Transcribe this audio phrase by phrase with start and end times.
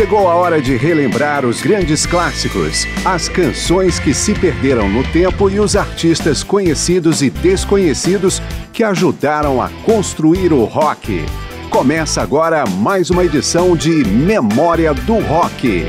[0.00, 5.50] Chegou a hora de relembrar os grandes clássicos, as canções que se perderam no tempo
[5.50, 8.40] e os artistas conhecidos e desconhecidos
[8.72, 11.22] que ajudaram a construir o rock.
[11.68, 15.84] Começa agora mais uma edição de Memória do Rock.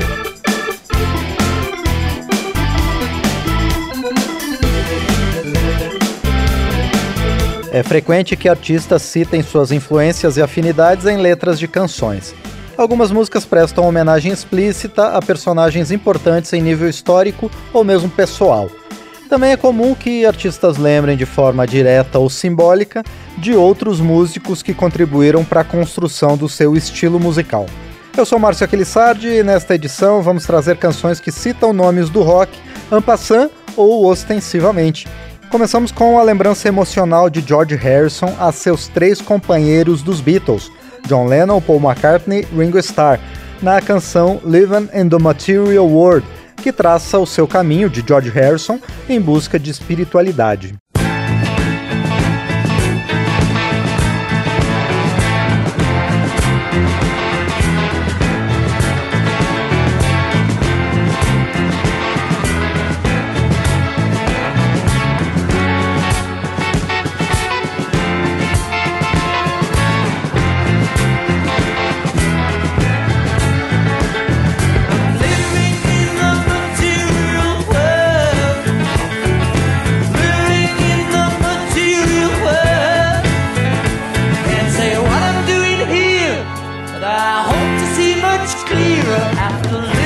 [7.72, 12.41] É frequente que artistas citem suas influências e afinidades em letras de canções.
[12.76, 18.70] Algumas músicas prestam homenagem explícita a personagens importantes em nível histórico ou mesmo pessoal.
[19.28, 23.02] Também é comum que artistas lembrem de forma direta ou simbólica
[23.38, 27.66] de outros músicos que contribuíram para a construção do seu estilo musical.
[28.16, 32.52] Eu sou Márcio Aquilissardi e nesta edição vamos trazer canções que citam nomes do rock,
[32.90, 35.08] en passant ou ostensivamente.
[35.50, 40.70] Começamos com a lembrança emocional de George Harrison a seus três companheiros dos Beatles,
[41.06, 43.18] John Lennon, Paul McCartney, Ringo Starr,
[43.60, 48.78] na canção Living in the Material World, que traça o seu caminho de George Harrison
[49.08, 50.81] em busca de espiritualidade.
[87.04, 90.01] I hope to see much clearer after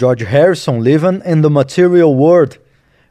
[0.00, 2.58] George Harrison, Living in the Material World.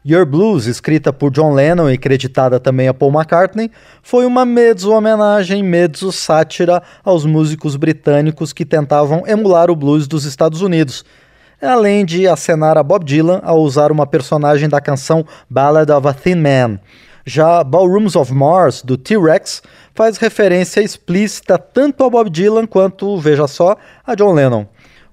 [0.04, 3.70] Your Blues, escrita por John Lennon e creditada também a Paul McCartney,
[4.02, 11.06] foi uma mezzo-homenagem, mezzo-sátira aos músicos britânicos que tentavam emular o blues dos Estados Unidos,
[11.62, 16.14] além de acenar a Bob Dylan ao usar uma personagem da canção Ballad of a
[16.14, 16.80] Thin Man.
[17.24, 19.62] Já Ballrooms of Mars, do T-Rex,
[19.94, 24.66] faz referência explícita tanto a Bob Dylan quanto, veja só, a John Lennon.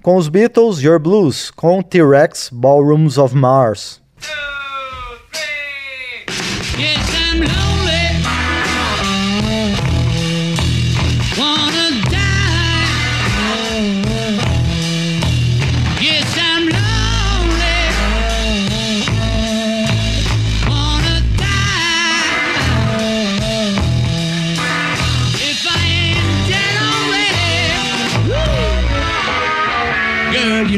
[0.06, 4.00] Com os Beatles, Your Blues, com T-Rex, Ballrooms of Mars.
[6.79, 7.15] you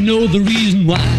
[0.09, 1.18] know the reason why.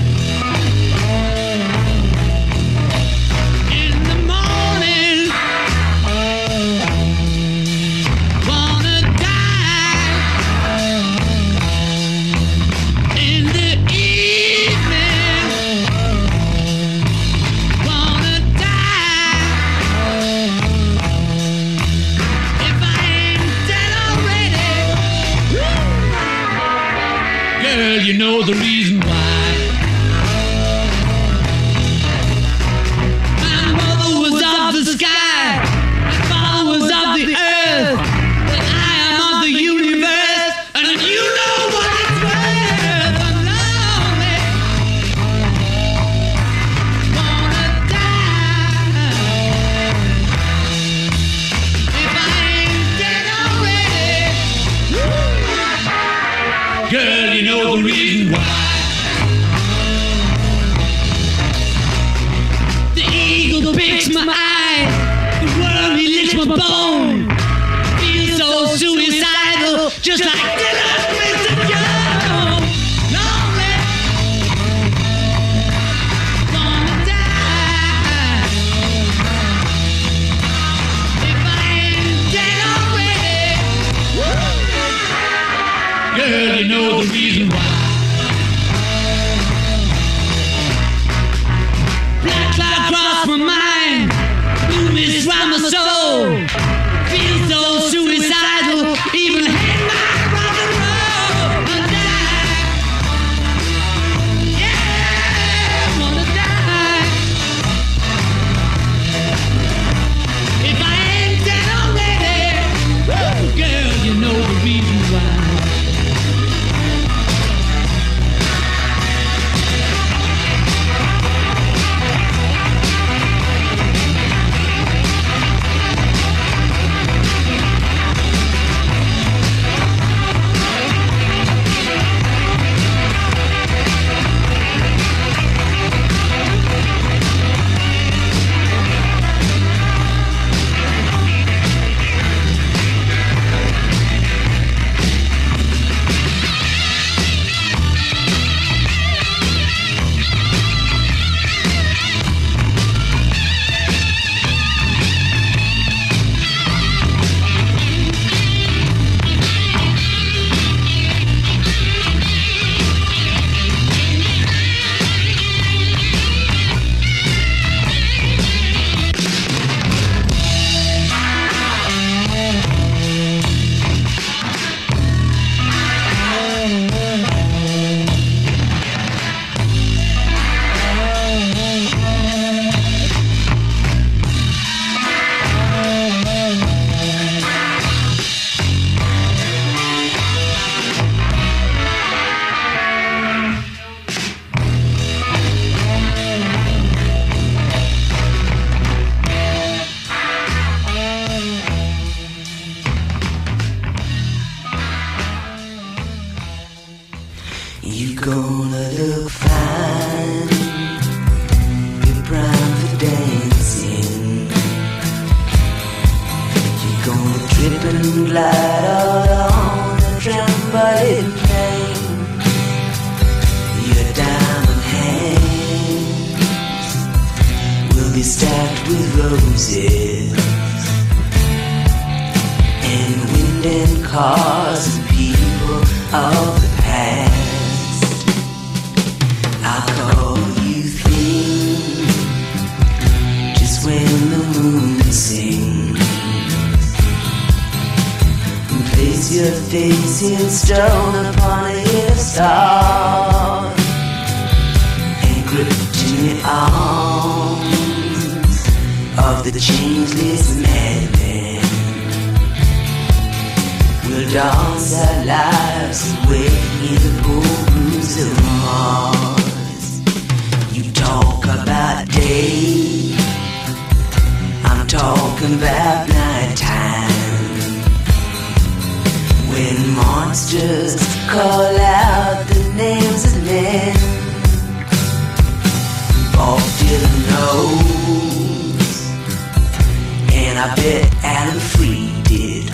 [290.63, 292.69] I bet Adam Free did.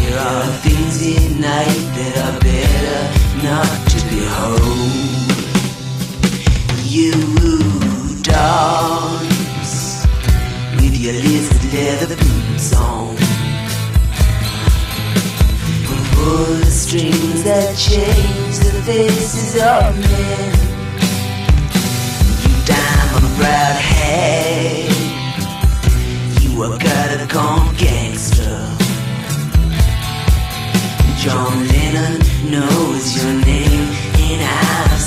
[0.00, 3.00] There are things in night that are better
[3.44, 4.88] not to behold.
[6.88, 7.12] You
[8.22, 9.76] dance
[10.80, 13.16] with your lizard leather boots on.
[16.14, 20.52] Pull the strings that change the faces of men.
[22.40, 24.99] You diamond proud hag,
[26.60, 28.76] you a gutter gone gangster.
[31.18, 32.18] John Lennon
[32.50, 33.88] knows your name,
[34.26, 34.99] and I've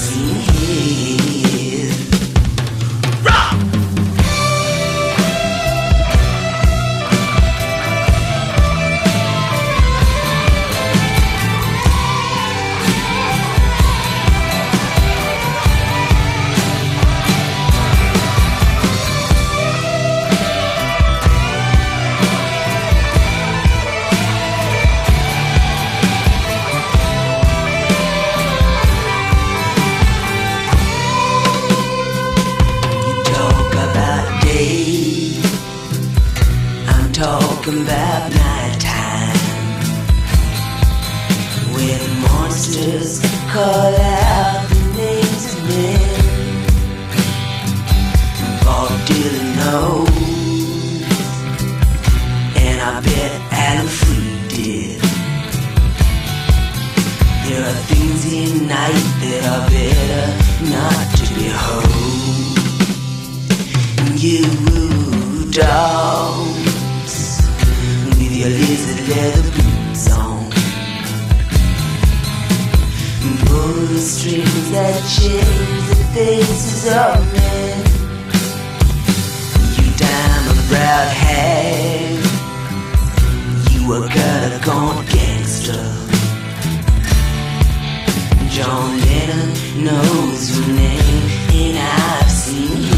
[57.63, 60.25] There are things in night that are better
[60.67, 62.59] not to behold.
[64.19, 64.43] You
[65.49, 67.17] dance
[68.19, 70.43] with your lizard leather boots on.
[73.45, 77.79] Pull the strings that change the faces of men.
[79.77, 82.19] You diamond proud hag,
[83.71, 83.95] you a
[84.65, 85.92] gone gangster.
[88.53, 92.92] John Lennon knows your name, and I've seen him.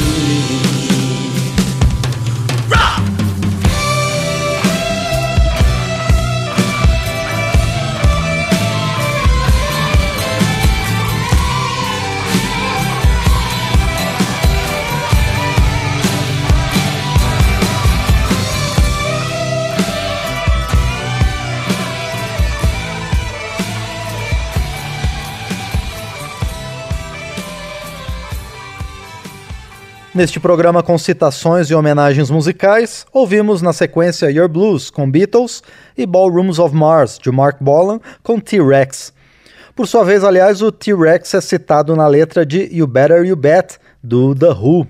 [30.16, 35.62] Neste programa com citações e homenagens musicais, ouvimos na sequência Your Blues com Beatles
[35.98, 39.12] e Ballrooms of Mars de Mark Bolan com T-Rex.
[39.76, 43.78] Por sua vez, aliás, o T-Rex é citado na letra de You Better You Bet
[44.02, 44.88] do The Who.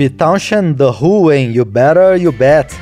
[0.00, 2.74] Pete Townshend, The Who em You Better You Bet.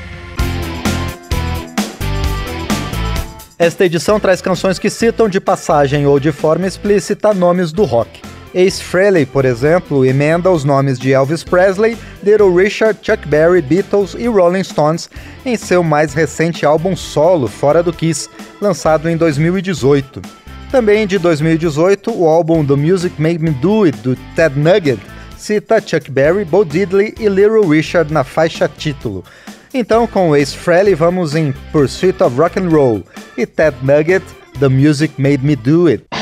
[3.58, 8.22] Esta edição traz canções que citam de passagem ou de forma explícita nomes do rock.
[8.54, 14.14] Ace Frehley, por exemplo, emenda os nomes de Elvis Presley, Little Richard, Chuck Berry, Beatles
[14.16, 15.10] e Rolling Stones
[15.44, 20.22] em seu mais recente álbum solo, Fora do Kiss, lançado em 2018.
[20.70, 25.00] Também de 2018, o álbum The Music Made Me Do It, do Ted Nugget,
[25.38, 29.24] cita Chuck Berry, Bo Diddley e Little Richard na faixa título.
[29.72, 33.04] Então, com Ace Frehley, vamos em Pursuit of Rock and Roll
[33.36, 34.24] e Ted Nugget,
[34.58, 36.17] The Music Made Me Do It.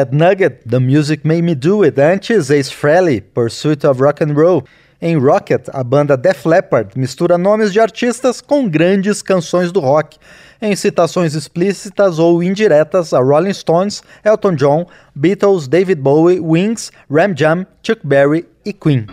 [0.00, 4.32] Ted Nugget, The Music Made Me Do It, antes Ace Frehley, Pursuit of Rock and
[4.32, 4.64] Roll.
[5.02, 10.16] Em Rocket, a banda Def Leppard mistura nomes de artistas com grandes canções do rock,
[10.60, 17.34] em citações explícitas ou indiretas a Rolling Stones, Elton John, Beatles, David Bowie, Wings, Ram
[17.36, 19.06] Jam, Chuck Berry e Queen.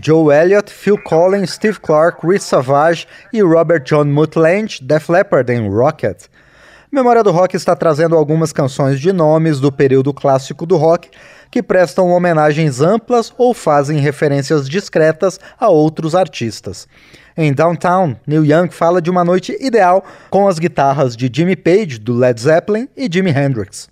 [0.00, 5.68] Joe Elliott, Phil Collins, Steve Clark, Chris Savage e Robert John Mutland, Def Leppard em
[5.68, 6.26] Rocket.
[6.90, 11.10] Memória do Rock está trazendo algumas canções de nomes do período clássico do rock
[11.50, 16.88] que prestam homenagens amplas ou fazem referências discretas a outros artistas.
[17.36, 21.98] Em Downtown, Neil Young fala de uma noite ideal com as guitarras de Jimmy Page,
[21.98, 23.88] do Led Zeppelin, e Jimi Hendrix.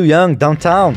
[0.00, 0.94] Neil Young, Downtown.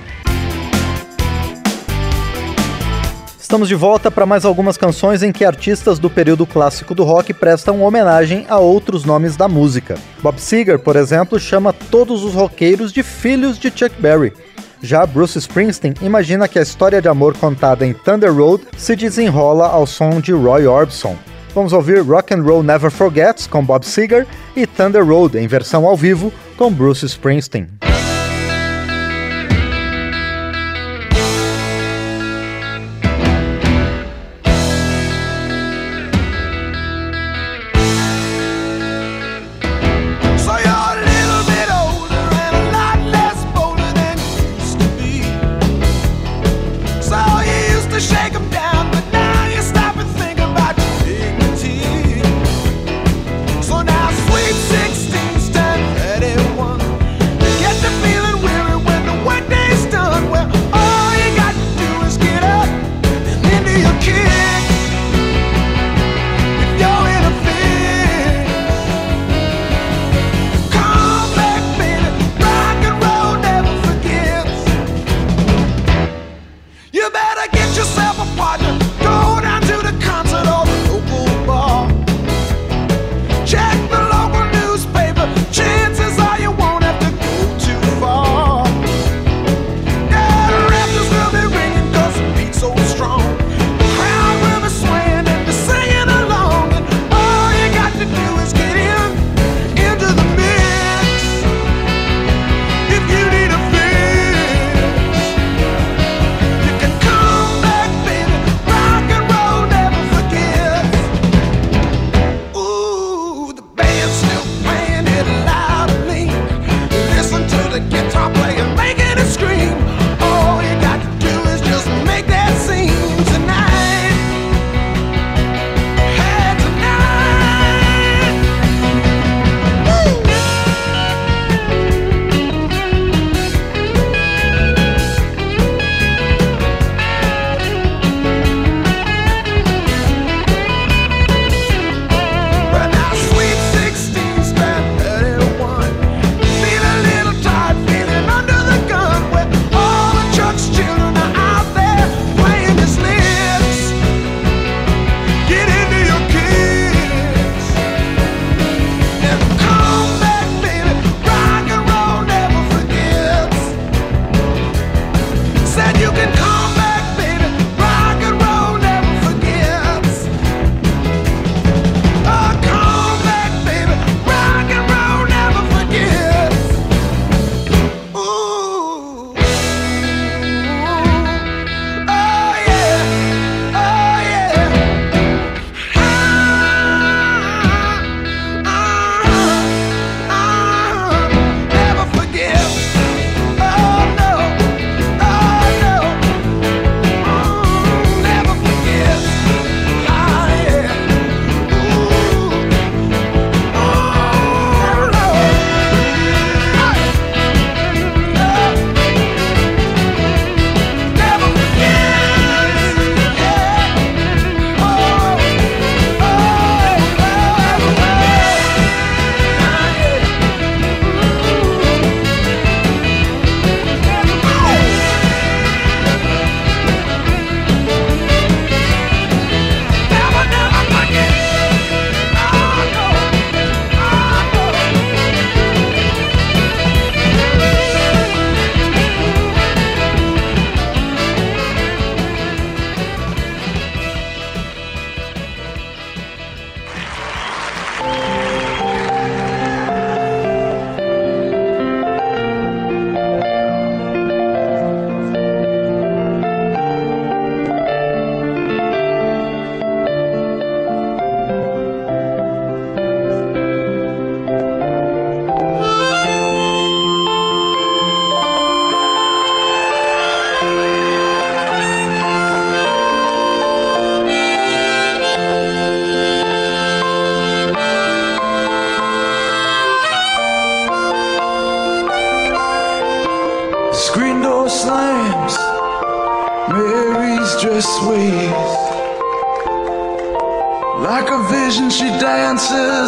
[3.39, 7.33] Estamos de volta para mais algumas canções em que artistas do período clássico do rock
[7.33, 9.95] prestam homenagem a outros nomes da música.
[10.23, 14.33] Bob Seger, por exemplo, chama todos os roqueiros de filhos de Chuck Berry.
[14.81, 19.67] Já Bruce Springsteen imagina que a história de amor contada em Thunder Road se desenrola
[19.67, 21.15] ao som de Roy Orbison.
[21.53, 24.25] Vamos ouvir Rock and Roll Never Forgets com Bob Seger
[24.55, 27.67] e Thunder Road em versão ao vivo com Bruce Springsteen.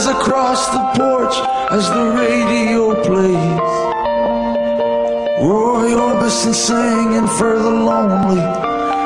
[0.07, 1.35] Across the porch
[1.71, 3.69] as the radio plays.
[5.41, 8.41] Roy Orbison singing for the lonely.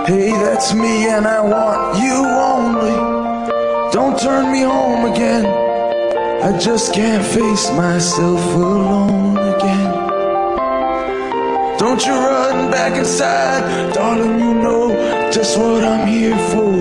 [0.05, 2.17] Hey, that's me and I want you
[2.53, 3.91] only.
[3.91, 5.45] Don't turn me home again.
[6.43, 9.28] I just can't face myself alone.
[11.79, 16.75] Don't you run back inside, darling, you know just what I'm here for.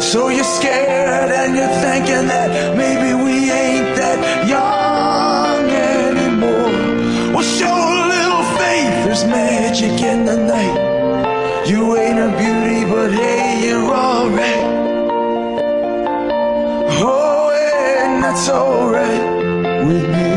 [0.00, 7.34] So you're scared and you're thinking that maybe we ain't that young anymore.
[7.34, 11.68] Well, show a little faith, there's magic in the night.
[11.68, 14.64] You ain't a beauty, but hey, you're alright.
[17.00, 20.29] Oh, and that's alright with me.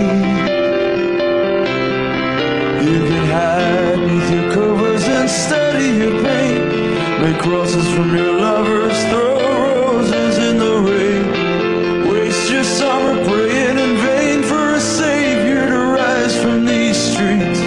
[7.43, 12.07] Crosses from your lovers, throw roses in the rain.
[12.09, 17.59] Waste your summer praying in vain for a savior to rise from these streets.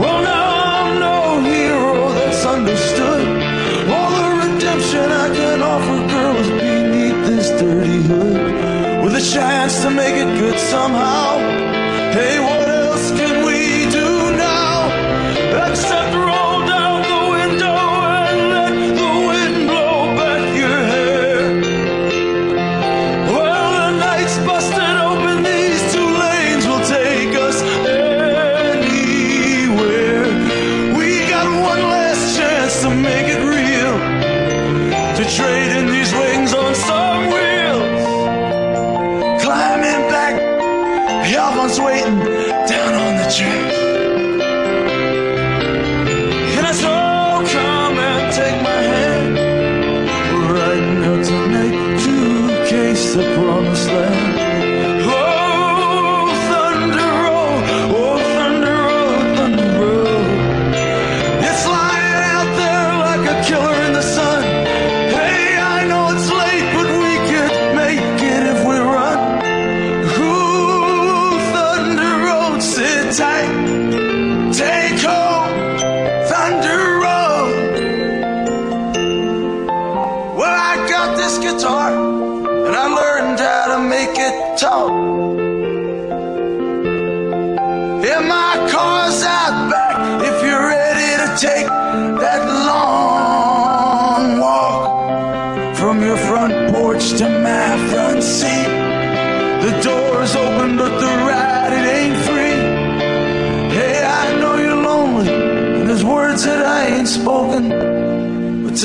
[0.00, 0.46] Well, now
[0.76, 3.26] I'm no hero that's understood.
[3.88, 9.02] All the redemption I can offer girls beneath this dirty hood.
[9.02, 11.57] With a chance to make it good somehow.
[35.28, 35.77] Trade.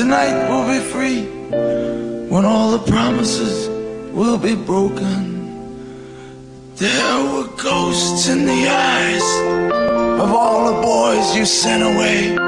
[0.04, 1.22] Tonight we'll be free
[2.28, 3.70] when all the promises
[4.12, 5.22] will be broken.
[6.76, 9.26] There were ghosts in the eyes
[10.20, 12.43] of all the boys you sent away.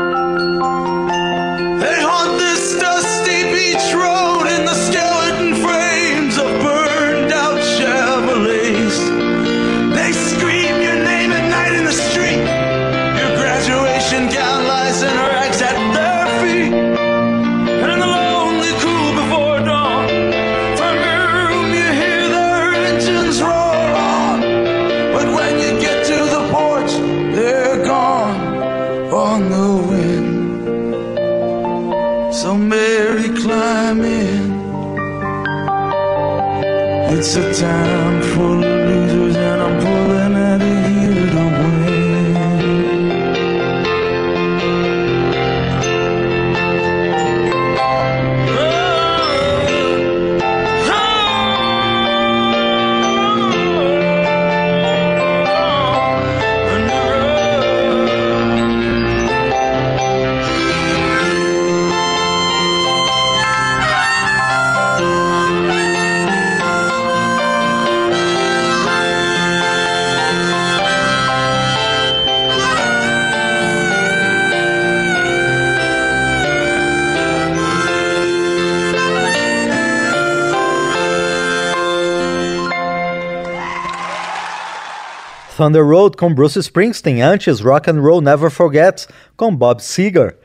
[85.67, 90.37] Thunder Road com Bruce Springsteen, antes Rock and Roll Never Forgets com Bob Seger.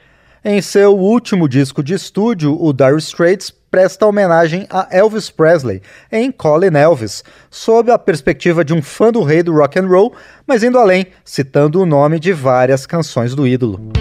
[0.44, 6.32] Em seu último disco de estúdio, o Dire Straits presta homenagem a Elvis Presley em
[6.32, 10.12] Colin Elvis, sob a perspectiva de um fã do rei do rock and roll,
[10.48, 14.01] mas indo além, citando o nome de várias canções do ídolo.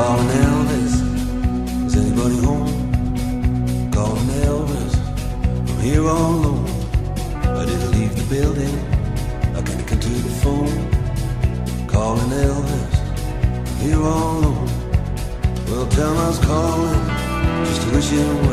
[0.00, 0.94] Calling Elvis,
[1.86, 3.90] is anybody home?
[3.92, 4.94] Calling Elvis,
[5.68, 6.66] I'm here all alone.
[7.60, 8.74] I didn't leave the building,
[9.54, 11.86] I can't get to the phone.
[11.86, 12.94] Calling Elvis,
[13.68, 14.70] I'm here all alone.
[15.68, 17.00] Well, tell was calling,
[17.66, 18.49] just to wish you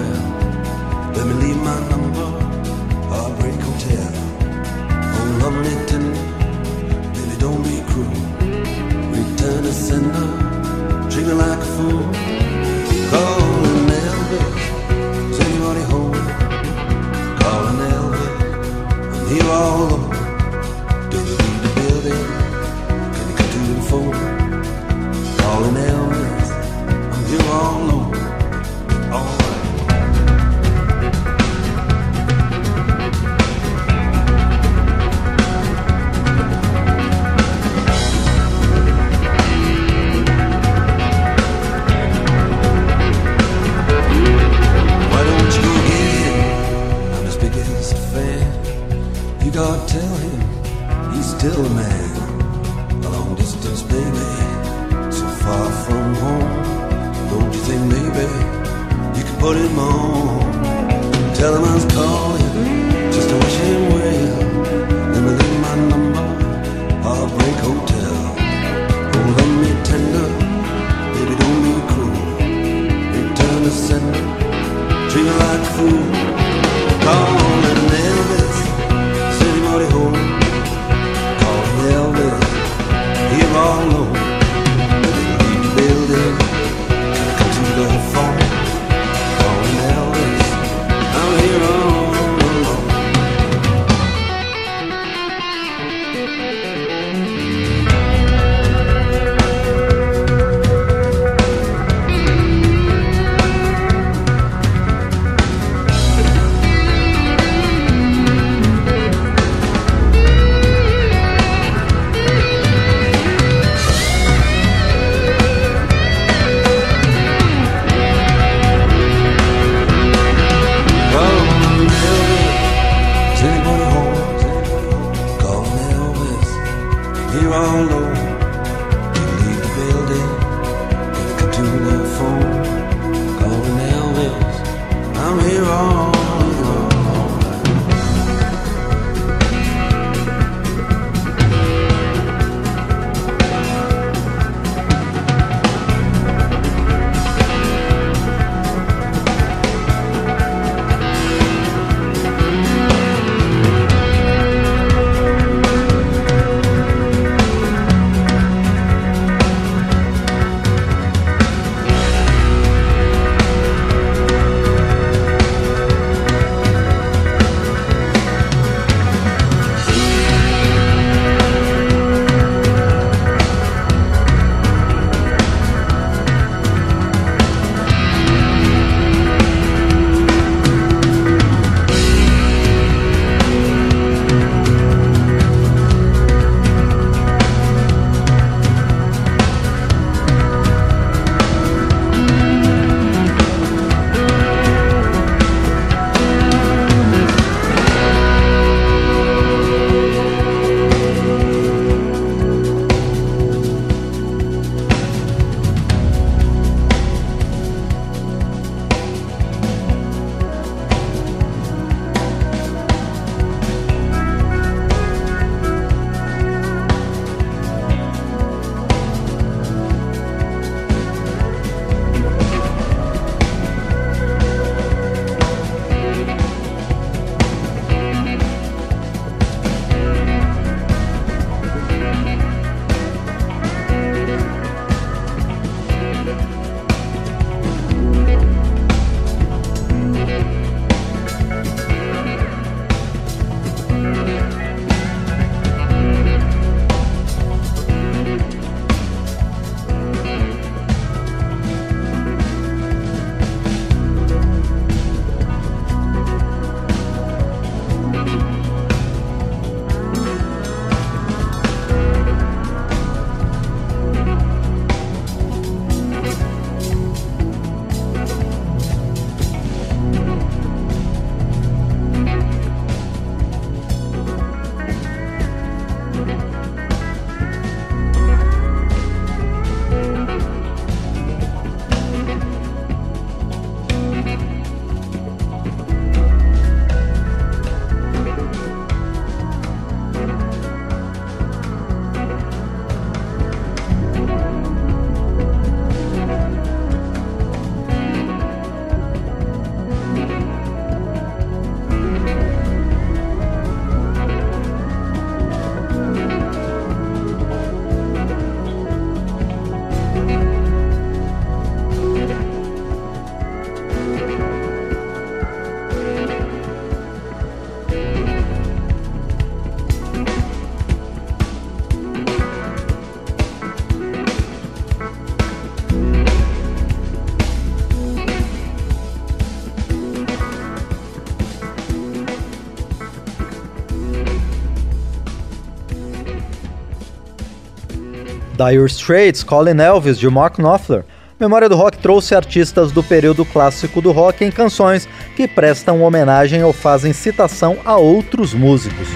[338.57, 341.05] Dire Straits, Colin Elvis, de Mark Knopfler.
[341.39, 346.63] Memória do Rock trouxe artistas do período clássico do rock em canções que prestam homenagem
[346.63, 349.07] ou fazem citação a outros músicos.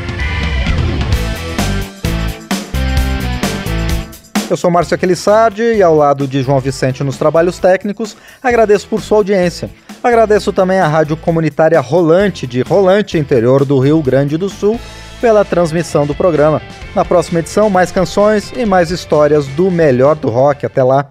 [4.48, 9.02] Eu sou Márcio Aquilissardi e ao lado de João Vicente nos trabalhos técnicos, agradeço por
[9.02, 9.72] sua audiência.
[10.04, 14.80] Agradeço também à Rádio Comunitária Rolante, de Rolante, interior do Rio Grande do Sul,
[15.22, 16.62] pela transmissão do programa.
[16.94, 20.66] Na próxima edição, mais canções e mais histórias do melhor do rock.
[20.66, 21.08] Até lá!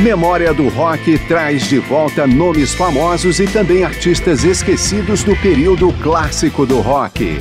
[0.00, 6.66] Memória do Rock traz de volta nomes famosos e também artistas esquecidos do período clássico
[6.66, 7.40] do rock.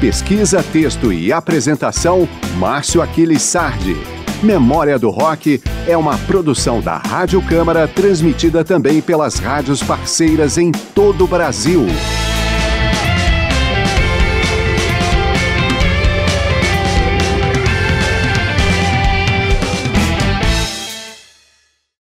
[0.00, 2.28] Pesquisa, texto e apresentação,
[2.58, 3.96] Márcio Aquiles Sardi.
[4.40, 10.70] Memória do Rock é uma produção da Rádio Câmara, transmitida também pelas rádios parceiras em
[10.70, 11.86] todo o Brasil.